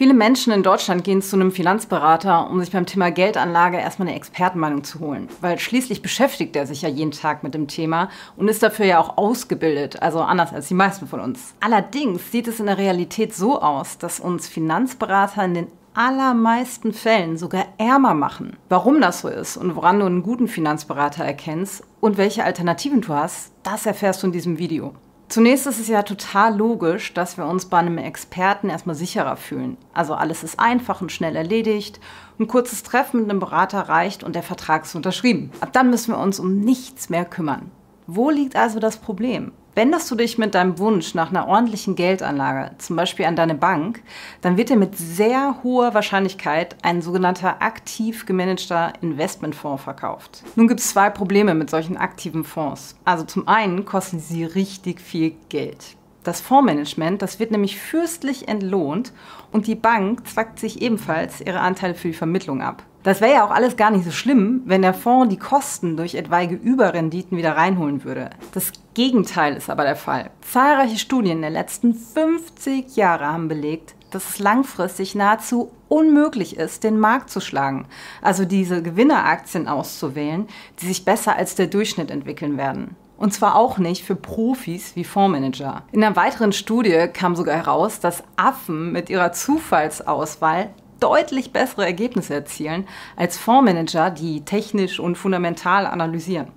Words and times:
Viele 0.00 0.14
Menschen 0.14 0.50
in 0.50 0.62
Deutschland 0.62 1.04
gehen 1.04 1.20
zu 1.20 1.36
einem 1.36 1.52
Finanzberater, 1.52 2.48
um 2.48 2.58
sich 2.58 2.70
beim 2.70 2.86
Thema 2.86 3.10
Geldanlage 3.10 3.76
erstmal 3.76 4.08
eine 4.08 4.16
Expertenmeinung 4.16 4.82
zu 4.82 4.98
holen. 4.98 5.28
Weil 5.42 5.58
schließlich 5.58 6.00
beschäftigt 6.00 6.56
er 6.56 6.66
sich 6.66 6.80
ja 6.80 6.88
jeden 6.88 7.10
Tag 7.10 7.42
mit 7.42 7.52
dem 7.52 7.68
Thema 7.68 8.08
und 8.38 8.48
ist 8.48 8.62
dafür 8.62 8.86
ja 8.86 8.98
auch 8.98 9.18
ausgebildet, 9.18 10.00
also 10.00 10.20
anders 10.20 10.54
als 10.54 10.68
die 10.68 10.74
meisten 10.74 11.06
von 11.06 11.20
uns. 11.20 11.54
Allerdings 11.60 12.32
sieht 12.32 12.48
es 12.48 12.60
in 12.60 12.64
der 12.64 12.78
Realität 12.78 13.34
so 13.34 13.60
aus, 13.60 13.98
dass 13.98 14.20
uns 14.20 14.48
Finanzberater 14.48 15.44
in 15.44 15.52
den 15.52 15.66
allermeisten 15.92 16.94
Fällen 16.94 17.36
sogar 17.36 17.66
ärmer 17.76 18.14
machen. 18.14 18.56
Warum 18.70 19.02
das 19.02 19.20
so 19.20 19.28
ist 19.28 19.58
und 19.58 19.76
woran 19.76 20.00
du 20.00 20.06
einen 20.06 20.22
guten 20.22 20.48
Finanzberater 20.48 21.26
erkennst 21.26 21.84
und 22.00 22.16
welche 22.16 22.44
Alternativen 22.44 23.02
du 23.02 23.12
hast, 23.12 23.52
das 23.64 23.84
erfährst 23.84 24.22
du 24.22 24.28
in 24.28 24.32
diesem 24.32 24.56
Video. 24.56 24.94
Zunächst 25.30 25.68
ist 25.68 25.78
es 25.78 25.86
ja 25.86 26.02
total 26.02 26.56
logisch, 26.56 27.14
dass 27.14 27.38
wir 27.38 27.46
uns 27.46 27.66
bei 27.66 27.78
einem 27.78 27.98
Experten 27.98 28.68
erstmal 28.68 28.96
sicherer 28.96 29.36
fühlen. 29.36 29.76
Also 29.94 30.14
alles 30.14 30.42
ist 30.42 30.58
einfach 30.58 31.00
und 31.02 31.12
schnell 31.12 31.36
erledigt. 31.36 32.00
Ein 32.40 32.48
kurzes 32.48 32.82
Treffen 32.82 33.20
mit 33.20 33.30
einem 33.30 33.38
Berater 33.38 33.82
reicht 33.82 34.24
und 34.24 34.34
der 34.34 34.42
Vertrag 34.42 34.82
ist 34.82 34.96
unterschrieben. 34.96 35.52
Ab 35.60 35.72
dann 35.72 35.88
müssen 35.88 36.12
wir 36.12 36.18
uns 36.18 36.40
um 36.40 36.58
nichts 36.58 37.10
mehr 37.10 37.24
kümmern. 37.24 37.70
Wo 38.08 38.28
liegt 38.28 38.56
also 38.56 38.80
das 38.80 38.96
Problem? 38.96 39.52
Wendest 39.76 40.10
du 40.10 40.16
dich 40.16 40.36
mit 40.36 40.56
deinem 40.56 40.78
Wunsch 40.78 41.14
nach 41.14 41.30
einer 41.30 41.46
ordentlichen 41.46 41.94
Geldanlage, 41.94 42.72
zum 42.78 42.96
Beispiel 42.96 43.26
an 43.26 43.36
deine 43.36 43.54
Bank, 43.54 44.02
dann 44.40 44.56
wird 44.56 44.68
dir 44.68 44.76
mit 44.76 44.96
sehr 44.98 45.62
hoher 45.62 45.94
Wahrscheinlichkeit 45.94 46.76
ein 46.82 47.02
sogenannter 47.02 47.62
aktiv 47.62 48.26
gemanagter 48.26 48.92
Investmentfonds 49.00 49.84
verkauft. 49.84 50.42
Nun 50.56 50.66
gibt 50.66 50.80
es 50.80 50.90
zwei 50.90 51.08
Probleme 51.08 51.54
mit 51.54 51.70
solchen 51.70 51.96
aktiven 51.96 52.42
Fonds. 52.42 52.96
Also 53.04 53.24
zum 53.24 53.46
einen 53.46 53.84
kosten 53.84 54.18
sie 54.18 54.44
richtig 54.44 55.00
viel 55.00 55.36
Geld. 55.48 55.96
Das 56.24 56.40
Fondsmanagement, 56.40 57.22
das 57.22 57.38
wird 57.38 57.50
nämlich 57.50 57.78
fürstlich 57.78 58.48
entlohnt 58.48 59.12
und 59.52 59.66
die 59.68 59.76
Bank 59.76 60.26
zwackt 60.26 60.58
sich 60.58 60.82
ebenfalls 60.82 61.40
ihre 61.40 61.60
Anteile 61.60 61.94
für 61.94 62.08
die 62.08 62.14
Vermittlung 62.14 62.60
ab. 62.60 62.82
Das 63.02 63.22
wäre 63.22 63.32
ja 63.32 63.44
auch 63.46 63.50
alles 63.50 63.76
gar 63.76 63.90
nicht 63.90 64.04
so 64.04 64.10
schlimm, 64.10 64.62
wenn 64.66 64.82
der 64.82 64.92
Fonds 64.92 65.30
die 65.30 65.38
Kosten 65.38 65.96
durch 65.96 66.14
etwaige 66.14 66.54
Überrenditen 66.54 67.38
wieder 67.38 67.56
reinholen 67.56 68.04
würde. 68.04 68.28
Das 68.52 68.72
Gegenteil 68.92 69.56
ist 69.56 69.70
aber 69.70 69.84
der 69.84 69.96
Fall. 69.96 70.30
Zahlreiche 70.42 70.98
Studien 70.98 71.40
der 71.40 71.50
letzten 71.50 71.94
50 71.94 72.96
Jahre 72.96 73.26
haben 73.26 73.48
belegt, 73.48 73.94
dass 74.10 74.28
es 74.28 74.38
langfristig 74.38 75.14
nahezu 75.14 75.70
unmöglich 75.88 76.58
ist, 76.58 76.84
den 76.84 76.98
Markt 76.98 77.30
zu 77.30 77.40
schlagen. 77.40 77.86
Also 78.20 78.44
diese 78.44 78.82
Gewinneraktien 78.82 79.66
auszuwählen, 79.66 80.46
die 80.80 80.86
sich 80.86 81.06
besser 81.06 81.36
als 81.36 81.54
der 81.54 81.68
Durchschnitt 81.68 82.10
entwickeln 82.10 82.58
werden. 82.58 82.96
Und 83.16 83.34
zwar 83.34 83.56
auch 83.56 83.78
nicht 83.78 84.04
für 84.04 84.16
Profis 84.16 84.96
wie 84.96 85.04
Fondsmanager. 85.04 85.82
In 85.92 86.02
einer 86.02 86.16
weiteren 86.16 86.52
Studie 86.52 87.06
kam 87.12 87.36
sogar 87.36 87.56
heraus, 87.56 88.00
dass 88.00 88.24
Affen 88.36 88.92
mit 88.92 89.10
ihrer 89.10 89.32
Zufallsauswahl 89.32 90.70
deutlich 91.00 91.52
bessere 91.52 91.84
Ergebnisse 91.84 92.34
erzielen 92.34 92.86
als 93.16 93.38
Fondsmanager, 93.38 94.10
die 94.10 94.44
technisch 94.44 95.00
und 95.00 95.16
fundamental 95.16 95.86
analysieren. 95.86 96.48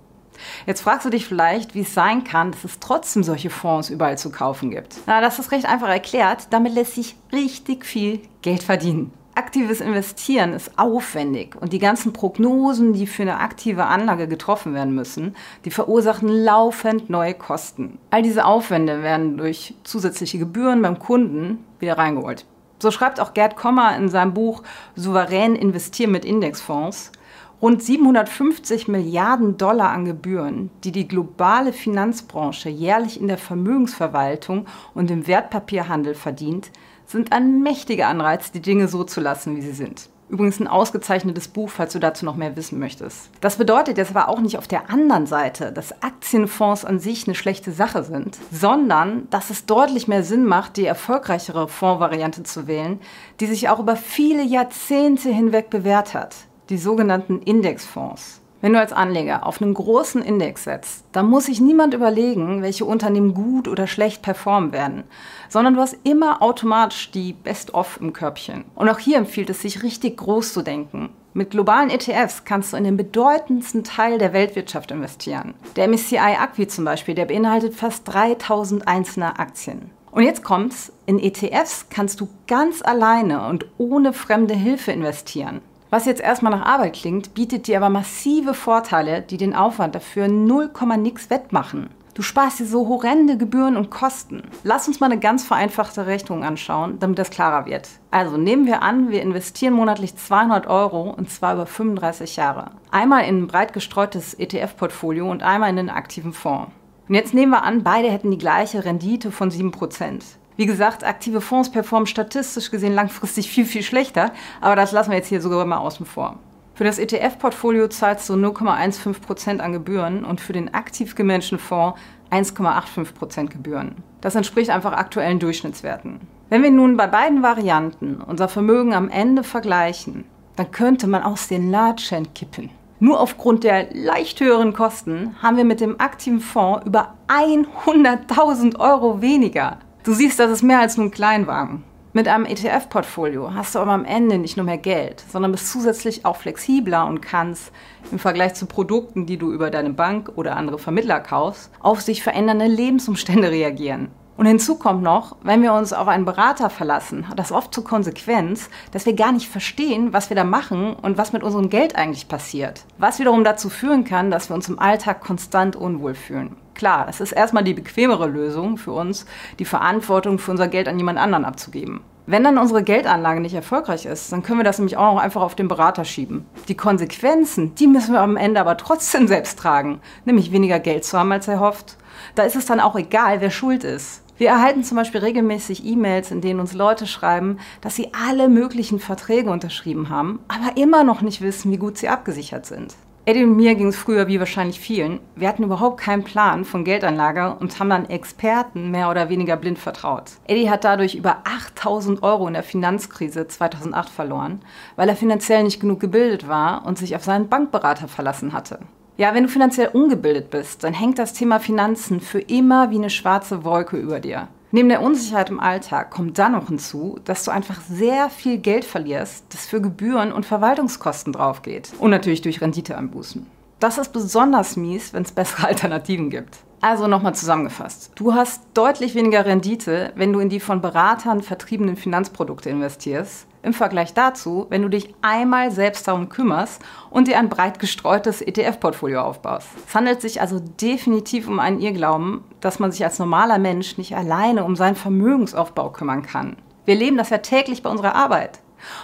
Jetzt 0.65 0.81
fragst 0.81 1.05
du 1.05 1.09
dich 1.09 1.25
vielleicht, 1.25 1.75
wie 1.75 1.81
es 1.81 1.93
sein 1.93 2.23
kann, 2.23 2.51
dass 2.51 2.63
es 2.63 2.79
trotzdem 2.79 3.23
solche 3.23 3.49
Fonds 3.49 3.89
überall 3.89 4.17
zu 4.17 4.31
kaufen 4.31 4.71
gibt. 4.71 4.97
Na, 5.05 5.21
das 5.21 5.39
ist 5.39 5.51
recht 5.51 5.65
einfach 5.65 5.89
erklärt. 5.89 6.47
Damit 6.49 6.73
lässt 6.73 6.95
sich 6.95 7.15
richtig 7.31 7.85
viel 7.85 8.21
Geld 8.41 8.63
verdienen. 8.63 9.11
Aktives 9.35 9.81
Investieren 9.81 10.53
ist 10.53 10.77
aufwendig 10.77 11.55
und 11.59 11.73
die 11.73 11.79
ganzen 11.79 12.13
Prognosen, 12.13 12.93
die 12.93 13.07
für 13.07 13.23
eine 13.23 13.39
aktive 13.39 13.85
Anlage 13.85 14.27
getroffen 14.27 14.75
werden 14.75 14.93
müssen, 14.93 15.35
die 15.65 15.71
verursachen 15.71 16.29
laufend 16.29 17.09
neue 17.09 17.33
Kosten. 17.33 17.97
All 18.11 18.21
diese 18.21 18.45
Aufwände 18.45 19.01
werden 19.01 19.37
durch 19.37 19.73
zusätzliche 19.83 20.37
Gebühren 20.37 20.83
beim 20.83 20.99
Kunden 20.99 21.65
wieder 21.79 21.97
reingeholt. 21.97 22.45
So 22.83 22.91
schreibt 22.91 23.21
auch 23.21 23.33
Gerd 23.33 23.55
Kommer 23.55 23.95
in 23.95 24.09
seinem 24.09 24.33
Buch 24.33 24.61
Souverän 24.97 25.55
investieren 25.55 26.11
mit 26.11 26.25
Indexfonds. 26.25 27.13
Rund 27.61 27.81
750 27.81 28.89
Milliarden 28.89 29.55
Dollar 29.55 29.91
an 29.91 30.03
Gebühren, 30.03 30.69
die 30.83 30.91
die 30.91 31.07
globale 31.07 31.71
Finanzbranche 31.71 32.67
jährlich 32.67 33.21
in 33.21 33.29
der 33.29 33.37
Vermögensverwaltung 33.37 34.65
und 34.93 35.09
im 35.11 35.27
Wertpapierhandel 35.27 36.13
verdient, 36.13 36.71
sind 37.05 37.31
ein 37.31 37.63
mächtiger 37.63 38.09
Anreiz, 38.09 38.51
die 38.51 38.61
Dinge 38.61 38.89
so 38.89 39.05
zu 39.05 39.21
lassen, 39.21 39.55
wie 39.55 39.61
sie 39.61 39.71
sind. 39.71 40.09
Übrigens 40.33 40.59
ein 40.59 40.67
ausgezeichnetes 40.67 41.47
Buch, 41.47 41.69
falls 41.69 41.93
du 41.93 41.99
dazu 41.99 42.25
noch 42.25 42.35
mehr 42.35 42.55
wissen 42.55 42.79
möchtest. 42.79 43.29
Das 43.39 43.57
bedeutet 43.57 43.99
jetzt 43.99 44.15
aber 44.15 44.29
auch 44.29 44.39
nicht 44.39 44.57
auf 44.57 44.67
der 44.67 44.89
anderen 44.89 45.27
Seite, 45.27 45.71
dass 45.71 46.01
Aktienfonds 46.01 46.85
an 46.85 46.97
sich 46.97 47.27
eine 47.27 47.35
schlechte 47.35 47.71
Sache 47.71 48.03
sind, 48.03 48.39
sondern 48.51 49.29
dass 49.29 49.51
es 49.51 49.67
deutlich 49.67 50.07
mehr 50.07 50.23
Sinn 50.23 50.45
macht, 50.45 50.77
die 50.77 50.87
erfolgreichere 50.87 51.67
Fondsvariante 51.67 52.41
zu 52.41 52.65
wählen, 52.65 52.99
die 53.39 53.45
sich 53.45 53.69
auch 53.69 53.77
über 53.77 53.95
viele 53.95 54.41
Jahrzehnte 54.41 55.29
hinweg 55.29 55.69
bewährt 55.69 56.15
hat, 56.15 56.35
die 56.69 56.79
sogenannten 56.79 57.39
Indexfonds. 57.43 58.41
Wenn 58.63 58.71
du 58.71 58.79
als 58.79 58.93
Anleger 58.93 59.45
auf 59.45 59.61
einen 59.61 59.73
großen 59.73 60.21
Index 60.21 60.63
setzt, 60.63 61.03
dann 61.11 61.29
muss 61.29 61.47
sich 61.47 61.59
niemand 61.59 61.93
überlegen, 61.93 62.61
welche 62.61 62.85
Unternehmen 62.85 63.33
gut 63.33 63.67
oder 63.67 63.87
schlecht 63.87 64.21
performen 64.21 64.71
werden, 64.71 65.03
sondern 65.49 65.73
du 65.73 65.81
hast 65.81 65.97
immer 66.05 66.41
automatisch 66.41 67.11
die 67.11 67.33
Best-of 67.33 67.99
im 67.99 68.13
Körbchen. 68.13 68.63
Und 68.73 68.87
auch 68.87 68.99
hier 68.99 69.17
empfiehlt 69.17 69.49
es 69.49 69.61
sich 69.61 69.83
richtig 69.83 70.15
groß 70.15 70.53
zu 70.53 70.61
denken. 70.61 71.09
Mit 71.33 71.49
globalen 71.49 71.89
ETFs 71.89 72.45
kannst 72.45 72.71
du 72.71 72.77
in 72.77 72.85
den 72.85 72.95
bedeutendsten 72.95 73.83
Teil 73.83 74.17
der 74.17 74.31
Weltwirtschaft 74.31 74.91
investieren. 74.91 75.55
Der 75.75 75.89
MSCI 75.89 76.15
Acqui 76.15 76.65
zum 76.65 76.85
Beispiel, 76.85 77.15
der 77.15 77.25
beinhaltet 77.25 77.73
fast 77.73 78.07
3000 78.07 78.87
einzelne 78.87 79.39
Aktien. 79.39 79.89
Und 80.11 80.23
jetzt 80.23 80.41
kommt's, 80.41 80.93
in 81.05 81.19
ETFs 81.19 81.87
kannst 81.89 82.21
du 82.21 82.29
ganz 82.47 82.81
alleine 82.81 83.45
und 83.45 83.65
ohne 83.77 84.13
fremde 84.13 84.53
Hilfe 84.53 84.93
investieren. 84.93 85.59
Was 85.93 86.05
jetzt 86.05 86.21
erstmal 86.21 86.51
nach 86.51 86.65
Arbeit 86.65 86.93
klingt, 86.93 87.35
bietet 87.35 87.67
dir 87.67 87.77
aber 87.77 87.89
massive 87.89 88.55
Vorteile, 88.55 89.21
die 89.21 89.37
den 89.37 89.55
Aufwand 89.55 89.93
dafür 89.93 90.27
0, 90.27 90.71
nix 90.97 91.29
wettmachen. 91.29 91.91
Du 92.15 92.23
sparst 92.23 92.59
dir 92.59 92.65
so 92.65 92.87
horrende 92.87 93.37
Gebühren 93.37 93.77
und 93.77 93.91
Kosten. 93.91 94.41
Lass 94.63 94.87
uns 94.87 94.99
mal 94.99 95.11
eine 95.11 95.19
ganz 95.19 95.45
vereinfachte 95.45 96.07
Rechnung 96.07 96.43
anschauen, 96.43 96.97
damit 96.99 97.19
das 97.19 97.29
klarer 97.29 97.67
wird. 97.67 97.89
Also 98.09 98.37
nehmen 98.37 98.65
wir 98.65 98.81
an, 98.81 99.11
wir 99.11 99.21
investieren 99.21 99.75
monatlich 99.75 100.15
200 100.15 100.65
Euro 100.65 101.11
und 101.11 101.29
zwar 101.29 101.53
über 101.53 101.67
35 101.67 102.37
Jahre. 102.37 102.71
Einmal 102.89 103.25
in 103.25 103.43
ein 103.43 103.47
breit 103.47 103.73
gestreutes 103.73 104.33
ETF-Portfolio 104.33 105.29
und 105.29 105.43
einmal 105.43 105.69
in 105.69 105.77
einen 105.77 105.89
aktiven 105.91 106.33
Fonds. 106.33 106.71
Und 107.07 107.13
jetzt 107.13 107.35
nehmen 107.35 107.51
wir 107.51 107.61
an, 107.61 107.83
beide 107.83 108.09
hätten 108.09 108.31
die 108.31 108.39
gleiche 108.39 108.83
Rendite 108.83 109.29
von 109.29 109.51
7%. 109.51 110.23
Wie 110.55 110.65
gesagt, 110.65 111.03
aktive 111.03 111.41
Fonds 111.41 111.71
performen 111.71 112.07
statistisch 112.07 112.69
gesehen 112.69 112.93
langfristig 112.93 113.49
viel, 113.49 113.65
viel 113.65 113.83
schlechter, 113.83 114.31
aber 114.61 114.75
das 114.75 114.91
lassen 114.91 115.11
wir 115.11 115.17
jetzt 115.17 115.29
hier 115.29 115.41
sogar 115.41 115.65
mal 115.65 115.77
außen 115.77 116.05
vor. 116.05 116.37
Für 116.75 116.83
das 116.83 116.97
ETF-Portfolio 116.97 117.87
zahlst 117.87 118.29
du 118.29 118.33
0,15% 118.33 119.59
an 119.59 119.73
Gebühren 119.73 120.25
und 120.25 120.41
für 120.41 120.53
den 120.53 120.73
aktiv 120.73 121.15
gemanagten 121.15 121.59
Fonds 121.59 121.99
1,85% 122.31 123.49
Gebühren. 123.49 123.97
Das 124.21 124.33
entspricht 124.33 124.71
einfach 124.71 124.93
aktuellen 124.93 125.39
Durchschnittswerten. 125.39 126.19
Wenn 126.49 126.63
wir 126.63 126.71
nun 126.71 126.97
bei 126.97 127.07
beiden 127.07 127.43
Varianten 127.43 128.21
unser 128.21 128.47
Vermögen 128.47 128.93
am 128.93 129.09
Ende 129.09 129.43
vergleichen, 129.43 130.25
dann 130.55 130.71
könnte 130.71 131.07
man 131.07 131.23
aus 131.23 131.47
den 131.47 131.69
Latschen 131.71 132.33
kippen. 132.33 132.69
Nur 132.99 133.19
aufgrund 133.19 133.63
der 133.63 133.93
leicht 133.93 134.39
höheren 134.39 134.73
Kosten 134.73 135.35
haben 135.41 135.57
wir 135.57 135.65
mit 135.65 135.81
dem 135.81 135.99
aktiven 135.99 136.39
Fonds 136.39 136.85
über 136.85 137.15
100.000 137.27 138.79
Euro 138.79 139.21
weniger. 139.21 139.77
Du 140.03 140.13
siehst, 140.13 140.37
das 140.37 140.51
ist 140.51 140.63
mehr 140.63 140.81
als 140.81 140.97
nur 140.97 141.05
ein 141.05 141.11
Kleinwagen. 141.11 141.81
Mit 142.11 142.27
einem 142.27 142.43
ETF-Portfolio 142.43 143.53
hast 143.53 143.73
du 143.73 143.79
aber 143.79 143.93
am 143.93 144.03
Ende 144.03 144.37
nicht 144.37 144.57
nur 144.57 144.65
mehr 144.65 144.77
Geld, 144.77 145.23
sondern 145.31 145.53
bist 145.53 145.71
zusätzlich 145.71 146.25
auch 146.25 146.35
flexibler 146.35 147.07
und 147.07 147.21
kannst 147.21 147.71
im 148.11 148.19
Vergleich 148.19 148.53
zu 148.53 148.65
Produkten, 148.65 149.25
die 149.25 149.37
du 149.37 149.53
über 149.53 149.69
deine 149.69 149.91
Bank 149.91 150.33
oder 150.35 150.57
andere 150.57 150.77
Vermittler 150.77 151.21
kaufst, 151.21 151.71
auf 151.79 152.01
sich 152.01 152.21
verändernde 152.21 152.65
Lebensumstände 152.65 153.49
reagieren. 153.49 154.09
Und 154.35 154.45
hinzu 154.45 154.75
kommt 154.75 155.03
noch, 155.03 155.37
wenn 155.41 155.61
wir 155.61 155.71
uns 155.71 155.93
auf 155.93 156.09
einen 156.09 156.25
Berater 156.25 156.69
verlassen, 156.69 157.29
hat 157.29 157.39
das 157.39 157.53
oft 157.53 157.73
zur 157.73 157.85
Konsequenz, 157.85 158.69
dass 158.91 159.05
wir 159.05 159.13
gar 159.13 159.31
nicht 159.31 159.47
verstehen, 159.47 160.11
was 160.11 160.29
wir 160.29 160.35
da 160.35 160.43
machen 160.43 160.95
und 160.95 161.17
was 161.17 161.31
mit 161.31 161.43
unserem 161.43 161.69
Geld 161.69 161.95
eigentlich 161.95 162.27
passiert. 162.27 162.83
Was 162.97 163.19
wiederum 163.19 163.45
dazu 163.45 163.69
führen 163.69 164.03
kann, 164.03 164.31
dass 164.31 164.49
wir 164.49 164.55
uns 164.55 164.67
im 164.67 164.79
Alltag 164.79 165.21
konstant 165.21 165.77
unwohl 165.77 166.13
fühlen. 166.13 166.57
Klar, 166.75 167.07
es 167.09 167.21
ist 167.21 167.31
erstmal 167.31 167.63
die 167.63 167.73
bequemere 167.73 168.27
Lösung 168.27 168.77
für 168.77 168.93
uns, 168.93 169.25
die 169.59 169.65
Verantwortung 169.65 170.39
für 170.39 170.51
unser 170.51 170.67
Geld 170.67 170.87
an 170.87 170.97
jemand 170.97 171.19
anderen 171.19 171.45
abzugeben. 171.45 172.01
Wenn 172.25 172.43
dann 172.45 172.57
unsere 172.57 172.83
Geldanlage 172.83 173.41
nicht 173.41 173.53
erfolgreich 173.53 174.05
ist, 174.05 174.31
dann 174.31 174.43
können 174.43 174.59
wir 174.59 174.63
das 174.63 174.79
nämlich 174.79 174.95
auch 174.95 175.13
noch 175.13 175.21
einfach 175.21 175.41
auf 175.41 175.55
den 175.55 175.67
Berater 175.67 176.05
schieben. 176.05 176.45
Die 176.69 176.77
Konsequenzen, 176.77 177.75
die 177.75 177.85
müssen 177.85 178.13
wir 178.13 178.21
am 178.21 178.37
Ende 178.37 178.61
aber 178.61 178.77
trotzdem 178.77 179.27
selbst 179.27 179.59
tragen, 179.59 179.99
nämlich 180.23 180.51
weniger 180.51 180.79
Geld 180.79 181.03
zu 181.03 181.19
haben 181.19 181.31
als 181.33 181.49
erhofft. 181.49 181.97
Da 182.35 182.43
ist 182.43 182.55
es 182.55 182.65
dann 182.65 182.79
auch 182.79 182.95
egal, 182.95 183.41
wer 183.41 183.51
schuld 183.51 183.83
ist. 183.83 184.21
Wir 184.37 184.49
erhalten 184.49 184.83
zum 184.83 184.97
Beispiel 184.97 185.21
regelmäßig 185.21 185.85
E-Mails, 185.85 186.31
in 186.31 186.41
denen 186.41 186.59
uns 186.59 186.73
Leute 186.73 187.07
schreiben, 187.07 187.59
dass 187.81 187.95
sie 187.95 188.11
alle 188.27 188.49
möglichen 188.49 188.99
Verträge 188.99 189.51
unterschrieben 189.51 190.09
haben, 190.09 190.39
aber 190.47 190.77
immer 190.77 191.03
noch 191.03 191.21
nicht 191.21 191.41
wissen, 191.41 191.71
wie 191.71 191.77
gut 191.77 191.97
sie 191.97 192.09
abgesichert 192.09 192.65
sind. 192.65 192.95
Eddie 193.25 193.45
und 193.45 193.55
mir 193.55 193.75
ging 193.75 193.87
es 193.87 193.95
früher 193.95 194.27
wie 194.27 194.39
wahrscheinlich 194.39 194.81
vielen. 194.81 195.21
Wir 195.37 195.47
hatten 195.47 195.63
überhaupt 195.63 195.97
keinen 195.97 196.25
Plan 196.25 196.65
von 196.65 196.83
Geldanlage 196.83 197.55
und 197.57 197.79
haben 197.79 197.89
dann 197.89 198.09
Experten 198.09 198.91
mehr 198.91 199.09
oder 199.09 199.29
weniger 199.29 199.55
blind 199.55 199.79
vertraut. 199.79 200.31
Eddie 200.45 200.69
hat 200.69 200.83
dadurch 200.83 201.15
über 201.15 201.37
8000 201.45 202.21
Euro 202.21 202.49
in 202.49 202.53
der 202.53 202.63
Finanzkrise 202.63 203.47
2008 203.47 204.09
verloren, 204.09 204.59
weil 204.97 205.07
er 205.07 205.15
finanziell 205.15 205.63
nicht 205.63 205.79
genug 205.79 206.01
gebildet 206.01 206.49
war 206.49 206.85
und 206.85 206.97
sich 206.97 207.15
auf 207.15 207.23
seinen 207.23 207.47
Bankberater 207.47 208.09
verlassen 208.09 208.51
hatte. 208.51 208.79
Ja, 209.15 209.33
wenn 209.33 209.43
du 209.43 209.49
finanziell 209.49 209.87
ungebildet 209.87 210.49
bist, 210.49 210.83
dann 210.83 210.93
hängt 210.93 211.17
das 211.17 211.31
Thema 211.31 211.61
Finanzen 211.61 212.19
für 212.19 212.41
immer 212.41 212.89
wie 212.89 212.97
eine 212.97 213.09
schwarze 213.09 213.63
Wolke 213.63 213.95
über 213.95 214.19
dir. 214.19 214.49
Neben 214.75 214.89
der 214.89 215.03
Unsicherheit 215.03 215.51
im 215.51 215.59
Alltag 215.59 216.09
kommt 216.09 216.39
dann 216.39 216.53
noch 216.53 216.67
hinzu, 216.67 217.19
dass 217.25 217.45
du 217.45 217.51
einfach 217.51 217.79
sehr 217.81 218.31
viel 218.31 218.57
Geld 218.57 218.85
verlierst, 218.85 219.45
das 219.49 219.67
für 219.67 219.79
Gebühren 219.79 220.33
und 220.33 220.47
Verwaltungskosten 220.47 221.31
draufgeht. 221.31 221.91
Und 221.99 222.09
natürlich 222.09 222.41
durch 222.41 222.59
Renditeanbußen. 222.59 223.45
Das 223.79 223.99
ist 223.99 224.11
besonders 224.13 224.75
mies, 224.75 225.13
wenn 225.13 225.21
es 225.21 225.31
bessere 225.31 225.67
Alternativen 225.67 226.31
gibt. 226.31 226.57
Also 226.81 227.05
nochmal 227.05 227.35
zusammengefasst. 227.35 228.13
Du 228.15 228.33
hast 228.33 228.63
deutlich 228.73 229.13
weniger 229.13 229.45
Rendite, 229.45 230.11
wenn 230.15 230.33
du 230.33 230.39
in 230.39 230.49
die 230.49 230.59
von 230.59 230.81
Beratern 230.81 231.43
vertriebenen 231.43 231.95
Finanzprodukte 231.95 232.71
investierst, 232.71 233.45
im 233.63 233.73
Vergleich 233.73 234.13
dazu, 234.13 234.67
wenn 234.69 234.81
du 234.81 234.89
dich 234.89 235.15
einmal 235.21 235.71
selbst 235.71 236.07
darum 236.07 236.29
kümmerst 236.29 236.81
und 237.09 237.27
dir 237.27 237.39
ein 237.39 237.49
breit 237.49 237.79
gestreutes 237.79 238.41
ETF-Portfolio 238.41 239.21
aufbaust. 239.21 239.69
Es 239.87 239.95
handelt 239.95 240.21
sich 240.21 240.41
also 240.41 240.59
definitiv 240.59 241.47
um 241.47 241.59
einen 241.59 241.79
Irrglauben, 241.79 242.43
dass 242.59 242.79
man 242.79 242.91
sich 242.91 243.03
als 243.03 243.19
normaler 243.19 243.57
Mensch 243.57 243.97
nicht 243.97 244.15
alleine 244.15 244.65
um 244.65 244.75
seinen 244.75 244.97
Vermögensaufbau 244.97 245.89
kümmern 245.91 246.23
kann. 246.23 246.57
Wir 246.85 246.95
leben 246.95 247.17
das 247.17 247.29
ja 247.29 247.37
täglich 247.37 247.81
bei 247.81 247.89
unserer 247.89 248.15
Arbeit. 248.15 248.59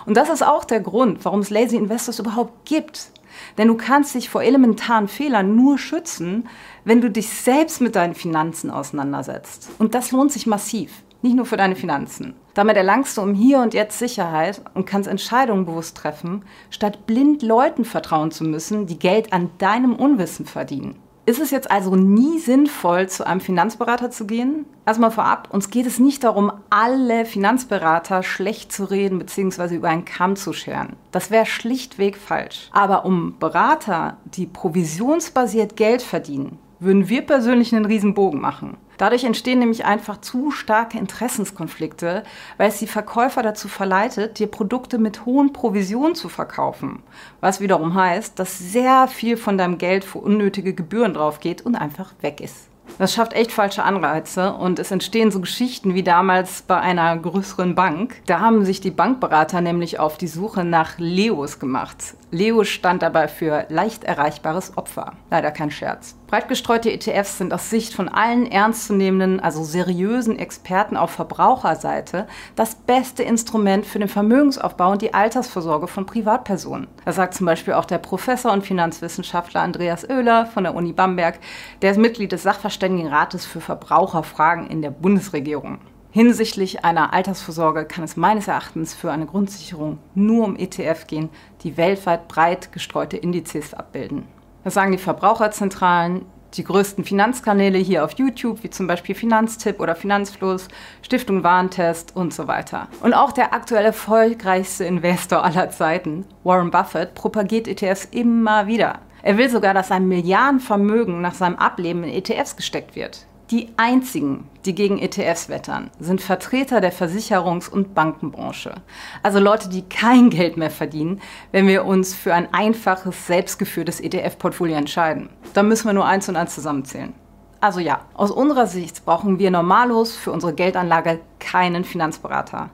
Und 0.05 0.17
das 0.17 0.29
ist 0.29 0.45
auch 0.45 0.65
der 0.65 0.81
Grund, 0.81 1.23
warum 1.23 1.39
es 1.39 1.49
Lazy 1.49 1.77
Investors 1.77 2.19
überhaupt 2.19 2.65
gibt. 2.65 3.11
Denn 3.57 3.69
du 3.69 3.75
kannst 3.75 4.15
dich 4.15 4.29
vor 4.29 4.43
elementaren 4.43 5.07
Fehlern 5.07 5.55
nur 5.55 5.77
schützen, 5.77 6.49
wenn 6.83 6.99
du 6.99 7.09
dich 7.09 7.29
selbst 7.29 7.79
mit 7.79 7.95
deinen 7.95 8.15
Finanzen 8.15 8.69
auseinandersetzt. 8.69 9.69
Und 9.79 9.95
das 9.95 10.11
lohnt 10.11 10.33
sich 10.33 10.45
massiv 10.45 10.91
nicht 11.21 11.35
nur 11.35 11.45
für 11.45 11.57
deine 11.57 11.75
Finanzen. 11.75 12.35
Damit 12.53 12.77
erlangst 12.77 13.17
du 13.17 13.21
im 13.21 13.33
Hier 13.33 13.59
und 13.59 13.73
Jetzt 13.73 13.99
Sicherheit 13.99 14.61
und 14.73 14.85
kannst 14.85 15.09
Entscheidungen 15.09 15.65
bewusst 15.65 15.97
treffen, 15.97 16.43
statt 16.69 17.05
blind 17.05 17.41
Leuten 17.41 17.85
vertrauen 17.85 18.31
zu 18.31 18.43
müssen, 18.43 18.85
die 18.85 18.99
Geld 18.99 19.33
an 19.33 19.49
deinem 19.57 19.95
Unwissen 19.95 20.45
verdienen. 20.45 20.95
Ist 21.29 21.39
es 21.39 21.51
jetzt 21.51 21.69
also 21.69 21.95
nie 21.95 22.39
sinnvoll, 22.39 23.07
zu 23.07 23.27
einem 23.27 23.39
Finanzberater 23.39 24.09
zu 24.09 24.25
gehen? 24.25 24.65
Erstmal 24.87 25.11
vorab, 25.11 25.49
uns 25.51 25.69
geht 25.69 25.85
es 25.85 25.99
nicht 25.99 26.23
darum, 26.23 26.51
alle 26.71 27.23
Finanzberater 27.23 28.23
schlecht 28.23 28.71
zu 28.71 28.85
reden 28.85 29.19
bzw. 29.19 29.75
über 29.75 29.89
einen 29.89 30.05
Kamm 30.05 30.35
zu 30.35 30.53
scheren. 30.53 30.95
Das 31.11 31.29
wäre 31.29 31.45
schlichtweg 31.45 32.17
falsch. 32.17 32.71
Aber 32.71 33.05
um 33.05 33.37
Berater, 33.37 34.17
die 34.25 34.47
provisionsbasiert 34.47 35.75
Geld 35.75 36.01
verdienen, 36.01 36.57
würden 36.79 37.09
wir 37.09 37.21
persönlich 37.21 37.75
einen 37.75 37.85
riesen 37.85 38.15
Bogen 38.15 38.41
machen. 38.41 38.77
Dadurch 38.99 39.23
entstehen 39.23 39.59
nämlich 39.59 39.85
einfach 39.85 40.19
zu 40.19 40.51
starke 40.51 40.97
Interessenskonflikte, 40.97 42.23
weil 42.57 42.67
es 42.67 42.79
die 42.79 42.85
Verkäufer 42.85 43.41
dazu 43.41 43.69
verleitet, 43.69 44.39
dir 44.39 44.47
Produkte 44.47 44.97
mit 44.97 45.25
hohen 45.25 45.53
Provisionen 45.53 46.15
zu 46.15 46.27
verkaufen. 46.27 47.01
Was 47.39 47.61
wiederum 47.61 47.95
heißt, 47.95 48.37
dass 48.37 48.59
sehr 48.59 49.07
viel 49.07 49.37
von 49.37 49.57
deinem 49.57 49.77
Geld 49.77 50.03
für 50.03 50.17
unnötige 50.17 50.73
Gebühren 50.73 51.13
drauf 51.13 51.39
geht 51.39 51.61
und 51.65 51.77
einfach 51.77 52.13
weg 52.19 52.41
ist. 52.41 52.67
Das 52.97 53.13
schafft 53.13 53.31
echt 53.31 53.53
falsche 53.53 53.83
Anreize 53.83 54.51
und 54.51 54.79
es 54.79 54.91
entstehen 54.91 55.31
so 55.31 55.39
Geschichten 55.39 55.93
wie 55.93 56.03
damals 56.03 56.63
bei 56.63 56.77
einer 56.77 57.15
größeren 57.15 57.75
Bank. 57.75 58.21
Da 58.25 58.41
haben 58.41 58.65
sich 58.65 58.81
die 58.81 58.91
Bankberater 58.91 59.61
nämlich 59.61 59.99
auf 59.99 60.17
die 60.17 60.27
Suche 60.27 60.65
nach 60.65 60.97
Leos 60.97 61.59
gemacht. 61.59 62.15
Leo 62.31 62.65
stand 62.65 63.01
dabei 63.01 63.29
für 63.29 63.65
leicht 63.69 64.03
erreichbares 64.03 64.77
Opfer. 64.77 65.13
Leider 65.29 65.51
kein 65.51 65.71
Scherz. 65.71 66.18
Breit 66.29 66.47
gestreute 66.47 66.91
ETFs 66.91 67.39
sind 67.39 67.51
aus 67.51 67.71
Sicht 67.71 67.95
von 67.95 68.07
allen 68.07 68.45
ernstzunehmenden, 68.45 69.39
also 69.39 69.63
seriösen 69.63 70.37
Experten 70.37 70.95
auf 70.95 71.09
Verbraucherseite 71.09 72.27
das 72.55 72.75
beste 72.75 73.23
Instrument 73.23 73.83
für 73.83 73.97
den 73.97 74.07
Vermögensaufbau 74.07 74.91
und 74.91 75.01
die 75.01 75.15
Altersvorsorge 75.15 75.87
von 75.87 76.05
Privatpersonen. 76.05 76.85
Das 77.03 77.15
sagt 77.15 77.33
zum 77.33 77.47
Beispiel 77.47 77.73
auch 77.73 77.85
der 77.85 77.97
Professor 77.97 78.51
und 78.51 78.63
Finanzwissenschaftler 78.63 79.61
Andreas 79.61 80.07
Oehler 80.07 80.45
von 80.45 80.65
der 80.65 80.75
Uni 80.75 80.93
Bamberg. 80.93 81.39
Der 81.81 81.93
ist 81.93 81.97
Mitglied 81.97 82.31
des 82.31 82.43
Sachverständigenrates 82.43 83.47
für 83.47 83.59
Verbraucherfragen 83.59 84.67
in 84.67 84.83
der 84.83 84.91
Bundesregierung. 84.91 85.79
Hinsichtlich 86.11 86.85
einer 86.85 87.11
Altersvorsorge 87.11 87.85
kann 87.85 88.03
es 88.03 88.17
meines 88.17 88.47
Erachtens 88.47 88.93
für 88.93 89.11
eine 89.11 89.25
Grundsicherung 89.25 89.97
nur 90.13 90.45
um 90.45 90.57
ETF 90.57 91.07
gehen, 91.07 91.29
die 91.63 91.75
weltweit 91.75 92.27
breit 92.27 92.71
gestreute 92.71 93.17
Indizes 93.17 93.73
abbilden. 93.73 94.27
Das 94.69 94.75
sagen 94.75 94.91
die 94.91 94.99
Verbraucherzentralen, 94.99 96.27
die 96.53 96.63
größten 96.63 97.03
Finanzkanäle 97.03 97.79
hier 97.79 98.05
auf 98.05 98.11
YouTube, 98.19 98.61
wie 98.61 98.69
zum 98.69 98.85
Beispiel 98.85 99.15
Finanztipp 99.15 99.79
oder 99.79 99.95
Finanzfluss, 99.95 100.67
Stiftung 101.01 101.43
Warentest 101.43 102.15
und 102.15 102.35
so 102.35 102.47
weiter. 102.47 102.87
Und 103.01 103.15
auch 103.15 103.31
der 103.31 103.51
aktuell 103.51 103.83
erfolgreichste 103.83 104.85
Investor 104.85 105.43
aller 105.43 105.71
Zeiten, 105.71 106.23
Warren 106.43 106.69
Buffett, 106.69 107.15
propagiert 107.15 107.67
ETFs 107.67 108.05
immer 108.11 108.67
wieder. 108.67 108.99
Er 109.23 109.39
will 109.39 109.49
sogar, 109.49 109.73
dass 109.73 109.89
ein 109.89 110.07
Milliardenvermögen 110.07 111.19
nach 111.19 111.33
seinem 111.33 111.55
Ableben 111.55 112.03
in 112.03 112.13
ETFs 112.13 112.55
gesteckt 112.55 112.95
wird. 112.95 113.25
Die 113.51 113.69
einzigen, 113.77 114.47
die 114.65 114.75
gegen 114.75 114.99
ETFs 114.99 115.49
wettern, 115.49 115.89
sind 115.99 116.21
Vertreter 116.21 116.81
der 116.81 116.93
Versicherungs- 116.93 117.67
und 117.67 117.95
Bankenbranche. 117.95 118.75
Also 119.23 119.39
Leute, 119.39 119.69
die 119.69 119.81
kein 119.81 120.29
Geld 120.29 120.55
mehr 120.55 120.69
verdienen, 120.69 121.19
wenn 121.51 121.65
wir 121.65 121.85
uns 121.85 122.13
für 122.13 122.31
ein 122.35 122.53
einfaches, 122.53 123.25
selbstgeführtes 123.25 124.01
ETF-Portfolio 124.01 124.75
entscheiden. 124.75 125.29
Da 125.55 125.63
müssen 125.63 125.87
wir 125.87 125.93
nur 125.93 126.05
eins 126.05 126.29
und 126.29 126.35
eins 126.35 126.53
zusammenzählen. 126.53 127.13
Also 127.59 127.79
ja, 127.79 128.01
aus 128.13 128.29
unserer 128.29 128.67
Sicht 128.67 129.03
brauchen 129.03 129.39
wir 129.39 129.49
normalos 129.49 130.15
für 130.15 130.31
unsere 130.31 130.53
Geldanlage 130.53 131.19
keinen 131.39 131.85
Finanzberater. 131.85 132.69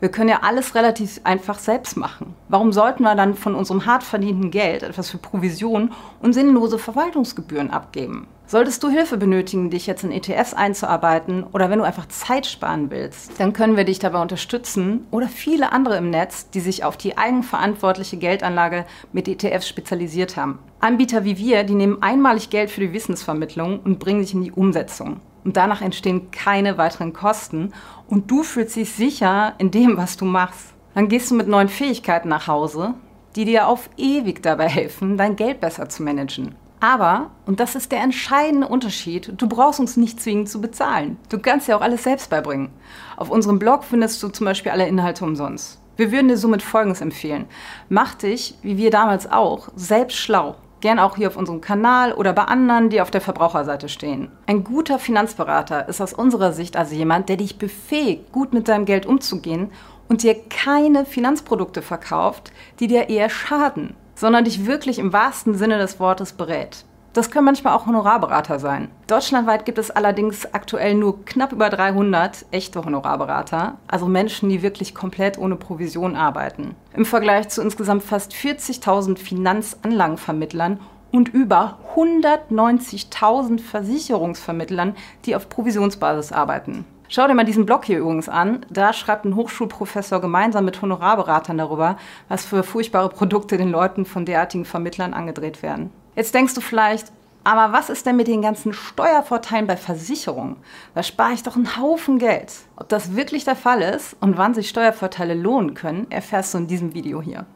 Wir 0.00 0.10
können 0.10 0.30
ja 0.30 0.40
alles 0.42 0.74
relativ 0.74 1.20
einfach 1.24 1.58
selbst 1.58 1.98
machen. 1.98 2.34
Warum 2.48 2.72
sollten 2.72 3.02
wir 3.02 3.14
dann 3.14 3.34
von 3.34 3.54
unserem 3.54 3.84
hart 3.84 4.02
verdienten 4.02 4.50
Geld 4.50 4.82
etwas 4.82 5.10
für 5.10 5.18
Provision 5.18 5.92
und 6.22 6.32
sinnlose 6.32 6.78
Verwaltungsgebühren 6.78 7.70
abgeben? 7.70 8.26
Solltest 8.46 8.82
du 8.82 8.88
Hilfe 8.88 9.18
benötigen, 9.18 9.68
dich 9.68 9.86
jetzt 9.86 10.02
in 10.02 10.10
ETFs 10.10 10.54
einzuarbeiten 10.54 11.44
oder 11.52 11.68
wenn 11.68 11.78
du 11.78 11.84
einfach 11.84 12.08
Zeit 12.08 12.46
sparen 12.46 12.90
willst, 12.90 13.38
dann 13.38 13.52
können 13.52 13.76
wir 13.76 13.84
dich 13.84 13.98
dabei 13.98 14.22
unterstützen 14.22 15.06
oder 15.10 15.28
viele 15.28 15.70
andere 15.70 15.98
im 15.98 16.08
Netz, 16.08 16.48
die 16.48 16.60
sich 16.60 16.82
auf 16.82 16.96
die 16.96 17.18
eigenverantwortliche 17.18 18.16
Geldanlage 18.16 18.86
mit 19.12 19.28
ETFs 19.28 19.68
spezialisiert 19.68 20.36
haben. 20.36 20.58
Anbieter 20.80 21.24
wie 21.24 21.36
wir, 21.36 21.62
die 21.62 21.74
nehmen 21.74 22.02
einmalig 22.02 22.48
Geld 22.48 22.70
für 22.70 22.80
die 22.80 22.94
Wissensvermittlung 22.94 23.80
und 23.80 23.98
bringen 23.98 24.22
dich 24.22 24.32
in 24.32 24.42
die 24.42 24.50
Umsetzung. 24.52 25.20
Und 25.44 25.56
danach 25.56 25.82
entstehen 25.82 26.30
keine 26.30 26.78
weiteren 26.78 27.12
Kosten 27.12 27.72
und 28.08 28.30
du 28.30 28.42
fühlst 28.42 28.76
dich 28.76 28.92
sicher 28.92 29.54
in 29.58 29.70
dem, 29.70 29.96
was 29.96 30.16
du 30.16 30.24
machst. 30.24 30.74
Dann 30.94 31.08
gehst 31.08 31.30
du 31.30 31.34
mit 31.34 31.48
neuen 31.48 31.68
Fähigkeiten 31.68 32.28
nach 32.28 32.46
Hause, 32.46 32.94
die 33.36 33.44
dir 33.44 33.68
auf 33.68 33.88
ewig 33.96 34.42
dabei 34.42 34.68
helfen, 34.68 35.16
dein 35.16 35.36
Geld 35.36 35.60
besser 35.60 35.88
zu 35.88 36.02
managen. 36.02 36.54
Aber, 36.80 37.30
und 37.44 37.60
das 37.60 37.74
ist 37.74 37.92
der 37.92 38.00
entscheidende 38.00 38.66
Unterschied, 38.66 39.34
du 39.36 39.46
brauchst 39.46 39.80
uns 39.80 39.98
nicht 39.98 40.20
zwingend 40.20 40.48
zu 40.48 40.60
bezahlen. 40.62 41.18
Du 41.28 41.38
kannst 41.38 41.68
ja 41.68 41.76
auch 41.76 41.82
alles 41.82 42.04
selbst 42.04 42.30
beibringen. 42.30 42.70
Auf 43.16 43.30
unserem 43.30 43.58
Blog 43.58 43.84
findest 43.84 44.22
du 44.22 44.28
zum 44.28 44.46
Beispiel 44.46 44.72
alle 44.72 44.88
Inhalte 44.88 45.24
umsonst. 45.24 45.78
Wir 45.96 46.10
würden 46.10 46.28
dir 46.28 46.38
somit 46.38 46.62
Folgendes 46.62 47.02
empfehlen. 47.02 47.44
Mach 47.90 48.14
dich, 48.14 48.54
wie 48.62 48.78
wir 48.78 48.90
damals 48.90 49.30
auch, 49.30 49.68
selbst 49.76 50.16
schlau. 50.16 50.56
Gern 50.80 50.98
auch 50.98 51.16
hier 51.16 51.28
auf 51.28 51.36
unserem 51.36 51.60
Kanal 51.60 52.12
oder 52.12 52.32
bei 52.32 52.44
anderen, 52.44 52.90
die 52.90 53.00
auf 53.00 53.10
der 53.10 53.20
Verbraucherseite 53.20 53.88
stehen. 53.88 54.30
Ein 54.46 54.64
guter 54.64 54.98
Finanzberater 54.98 55.88
ist 55.88 56.00
aus 56.00 56.12
unserer 56.12 56.52
Sicht 56.52 56.76
also 56.76 56.94
jemand, 56.94 57.28
der 57.28 57.36
dich 57.36 57.58
befähigt, 57.58 58.32
gut 58.32 58.52
mit 58.52 58.68
deinem 58.68 58.84
Geld 58.84 59.06
umzugehen 59.06 59.70
und 60.08 60.22
dir 60.22 60.34
keine 60.48 61.04
Finanzprodukte 61.04 61.82
verkauft, 61.82 62.52
die 62.80 62.86
dir 62.86 63.08
eher 63.08 63.30
schaden 63.30 63.94
sondern 64.20 64.44
dich 64.44 64.66
wirklich 64.66 64.98
im 64.98 65.14
wahrsten 65.14 65.54
Sinne 65.54 65.78
des 65.78 65.98
Wortes 65.98 66.34
berät. 66.34 66.84
Das 67.12 67.32
können 67.32 67.46
manchmal 67.46 67.74
auch 67.74 67.86
Honorarberater 67.86 68.60
sein. 68.60 68.88
Deutschlandweit 69.08 69.64
gibt 69.64 69.78
es 69.78 69.90
allerdings 69.90 70.46
aktuell 70.54 70.94
nur 70.94 71.24
knapp 71.24 71.50
über 71.50 71.68
300 71.68 72.46
echte 72.52 72.84
Honorarberater, 72.84 73.78
also 73.88 74.06
Menschen, 74.06 74.48
die 74.48 74.62
wirklich 74.62 74.94
komplett 74.94 75.36
ohne 75.36 75.56
Provision 75.56 76.14
arbeiten. 76.14 76.76
Im 76.94 77.04
Vergleich 77.04 77.48
zu 77.48 77.62
insgesamt 77.62 78.04
fast 78.04 78.32
40.000 78.32 79.18
Finanzanlagenvermittlern 79.18 80.78
und 81.10 81.28
über 81.30 81.78
190.000 81.96 83.60
Versicherungsvermittlern, 83.60 84.94
die 85.24 85.34
auf 85.34 85.48
Provisionsbasis 85.48 86.30
arbeiten. 86.30 86.84
Schau 87.08 87.26
dir 87.26 87.34
mal 87.34 87.44
diesen 87.44 87.66
Blog 87.66 87.86
hier 87.86 87.98
übrigens 87.98 88.28
an. 88.28 88.64
Da 88.70 88.92
schreibt 88.92 89.24
ein 89.24 89.34
Hochschulprofessor 89.34 90.20
gemeinsam 90.20 90.64
mit 90.64 90.80
Honorarberatern 90.80 91.58
darüber, 91.58 91.96
was 92.28 92.44
für 92.44 92.62
furchtbare 92.62 93.08
Produkte 93.08 93.56
den 93.56 93.72
Leuten 93.72 94.04
von 94.04 94.24
derartigen 94.24 94.64
Vermittlern 94.64 95.12
angedreht 95.12 95.64
werden. 95.64 95.90
Jetzt 96.16 96.34
denkst 96.34 96.54
du 96.54 96.60
vielleicht, 96.60 97.12
aber 97.44 97.72
was 97.72 97.88
ist 97.88 98.04
denn 98.04 98.16
mit 98.16 98.28
den 98.28 98.42
ganzen 98.42 98.72
Steuervorteilen 98.72 99.66
bei 99.66 99.76
Versicherungen? 99.76 100.56
Da 100.94 101.02
spare 101.02 101.32
ich 101.32 101.42
doch 101.42 101.56
einen 101.56 101.76
Haufen 101.76 102.18
Geld. 102.18 102.52
Ob 102.76 102.88
das 102.88 103.16
wirklich 103.16 103.44
der 103.44 103.56
Fall 103.56 103.80
ist 103.80 104.16
und 104.20 104.36
wann 104.36 104.54
sich 104.54 104.68
Steuervorteile 104.68 105.34
lohnen 105.34 105.74
können, 105.74 106.10
erfährst 106.10 106.52
du 106.52 106.58
in 106.58 106.66
diesem 106.66 106.92
Video 106.92 107.22
hier. 107.22 107.46